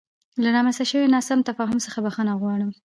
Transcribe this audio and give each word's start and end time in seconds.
له 0.43 0.49
رامنځته 0.55 0.85
شوې 0.91 1.11
ناسم 1.15 1.39
تفاهم 1.49 1.77
څخه 1.85 1.97
بخښنه 2.05 2.33
غواړم. 2.41 2.69